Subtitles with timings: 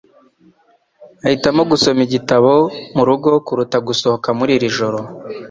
[1.21, 2.51] Nahitamo gusoma igitabo
[2.95, 4.99] murugo kuruta gusohoka muri iri joro.